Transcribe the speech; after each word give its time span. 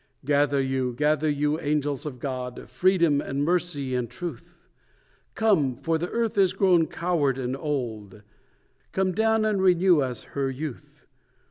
Gather 0.25 0.59
you, 0.59 0.93
gather 0.93 1.29
you, 1.29 1.59
angels 1.59 2.07
of 2.07 2.17
God 2.17 2.67
Freedom, 2.71 3.21
and 3.21 3.43
Mercy, 3.45 3.93
and 3.93 4.09
Truth; 4.09 4.57
Come! 5.35 5.75
for 5.75 5.99
the 5.99 6.09
Earth 6.09 6.39
is 6.39 6.53
grown 6.53 6.87
coward 6.87 7.37
and 7.37 7.55
old, 7.55 8.23
Come 8.93 9.11
down, 9.11 9.45
and 9.45 9.61
renew 9.61 10.01
us 10.01 10.23
her 10.33 10.49
youth. 10.49 11.05